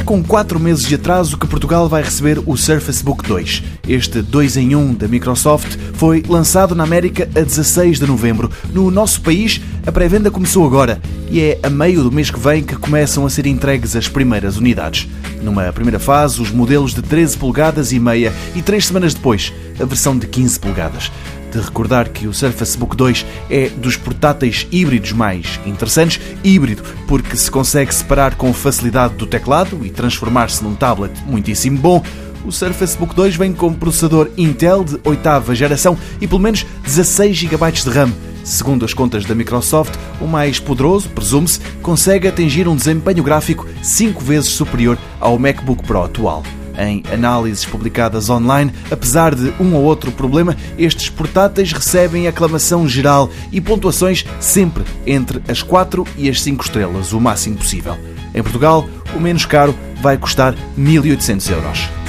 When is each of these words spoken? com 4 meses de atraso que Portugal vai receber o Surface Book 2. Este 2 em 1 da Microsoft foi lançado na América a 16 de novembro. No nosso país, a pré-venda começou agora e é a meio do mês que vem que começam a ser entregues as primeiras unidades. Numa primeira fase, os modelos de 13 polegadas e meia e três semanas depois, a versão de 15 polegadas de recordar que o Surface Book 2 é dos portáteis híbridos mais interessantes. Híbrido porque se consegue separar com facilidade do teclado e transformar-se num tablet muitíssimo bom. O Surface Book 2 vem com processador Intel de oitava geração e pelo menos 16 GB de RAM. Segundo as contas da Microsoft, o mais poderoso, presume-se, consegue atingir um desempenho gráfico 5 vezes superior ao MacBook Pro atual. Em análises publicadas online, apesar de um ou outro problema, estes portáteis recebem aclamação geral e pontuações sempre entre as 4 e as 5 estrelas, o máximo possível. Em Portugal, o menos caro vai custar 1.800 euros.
com 0.00 0.22
4 0.22 0.58
meses 0.58 0.86
de 0.86 0.94
atraso 0.94 1.36
que 1.36 1.46
Portugal 1.46 1.88
vai 1.88 2.02
receber 2.02 2.40
o 2.46 2.56
Surface 2.56 3.04
Book 3.04 3.26
2. 3.28 3.62
Este 3.86 4.22
2 4.22 4.56
em 4.56 4.74
1 4.74 4.94
da 4.94 5.08
Microsoft 5.08 5.76
foi 5.94 6.22
lançado 6.26 6.74
na 6.74 6.84
América 6.84 7.28
a 7.36 7.40
16 7.40 7.98
de 7.98 8.06
novembro. 8.06 8.50
No 8.72 8.90
nosso 8.90 9.20
país, 9.20 9.60
a 9.86 9.92
pré-venda 9.92 10.30
começou 10.30 10.64
agora 10.64 11.00
e 11.30 11.40
é 11.40 11.58
a 11.62 11.68
meio 11.68 12.02
do 12.02 12.12
mês 12.12 12.30
que 12.30 12.38
vem 12.38 12.62
que 12.62 12.76
começam 12.76 13.26
a 13.26 13.30
ser 13.30 13.46
entregues 13.46 13.94
as 13.94 14.08
primeiras 14.08 14.56
unidades. 14.56 15.08
Numa 15.42 15.72
primeira 15.72 15.98
fase, 15.98 16.40
os 16.40 16.50
modelos 16.50 16.94
de 16.94 17.02
13 17.02 17.36
polegadas 17.36 17.92
e 17.92 17.98
meia 17.98 18.32
e 18.54 18.62
três 18.62 18.86
semanas 18.86 19.12
depois, 19.12 19.52
a 19.80 19.84
versão 19.84 20.16
de 20.16 20.26
15 20.26 20.60
polegadas 20.60 21.10
de 21.52 21.60
recordar 21.60 22.08
que 22.08 22.26
o 22.26 22.32
Surface 22.34 22.76
Book 22.76 22.96
2 22.96 23.26
é 23.50 23.68
dos 23.68 23.96
portáteis 23.96 24.66
híbridos 24.70 25.12
mais 25.12 25.60
interessantes. 25.66 26.20
Híbrido 26.42 26.82
porque 27.06 27.36
se 27.36 27.50
consegue 27.50 27.94
separar 27.94 28.34
com 28.34 28.52
facilidade 28.52 29.14
do 29.14 29.26
teclado 29.26 29.80
e 29.84 29.90
transformar-se 29.90 30.64
num 30.64 30.74
tablet 30.74 31.12
muitíssimo 31.26 31.78
bom. 31.78 32.02
O 32.44 32.50
Surface 32.50 32.96
Book 32.98 33.14
2 33.14 33.36
vem 33.36 33.52
com 33.52 33.72
processador 33.72 34.28
Intel 34.36 34.82
de 34.82 34.98
oitava 35.04 35.54
geração 35.54 35.96
e 36.20 36.26
pelo 36.26 36.40
menos 36.40 36.66
16 36.84 37.36
GB 37.36 37.72
de 37.72 37.90
RAM. 37.90 38.12
Segundo 38.44 38.84
as 38.84 38.92
contas 38.92 39.24
da 39.24 39.34
Microsoft, 39.34 39.94
o 40.20 40.26
mais 40.26 40.58
poderoso, 40.58 41.08
presume-se, 41.10 41.60
consegue 41.80 42.26
atingir 42.26 42.66
um 42.66 42.74
desempenho 42.74 43.22
gráfico 43.22 43.68
5 43.82 44.20
vezes 44.20 44.50
superior 44.50 44.98
ao 45.20 45.38
MacBook 45.38 45.84
Pro 45.84 46.02
atual. 46.02 46.42
Em 46.78 47.02
análises 47.12 47.64
publicadas 47.64 48.30
online, 48.30 48.72
apesar 48.90 49.34
de 49.34 49.52
um 49.60 49.74
ou 49.74 49.82
outro 49.82 50.10
problema, 50.12 50.56
estes 50.78 51.08
portáteis 51.08 51.72
recebem 51.72 52.26
aclamação 52.26 52.88
geral 52.88 53.30
e 53.50 53.60
pontuações 53.60 54.24
sempre 54.40 54.84
entre 55.06 55.42
as 55.48 55.62
4 55.62 56.06
e 56.16 56.28
as 56.28 56.40
5 56.40 56.64
estrelas, 56.64 57.12
o 57.12 57.20
máximo 57.20 57.56
possível. 57.56 57.96
Em 58.34 58.42
Portugal, 58.42 58.88
o 59.14 59.20
menos 59.20 59.44
caro 59.44 59.74
vai 60.00 60.16
custar 60.16 60.54
1.800 60.78 61.50
euros. 61.50 62.01